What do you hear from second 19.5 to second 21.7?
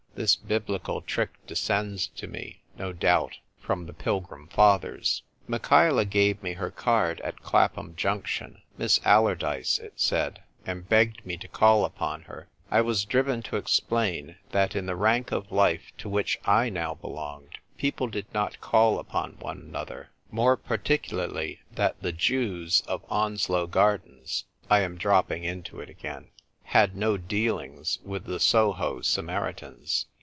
another; more particularly